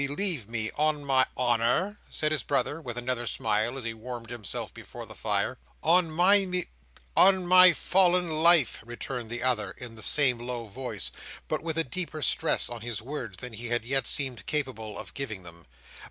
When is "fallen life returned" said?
7.73-9.29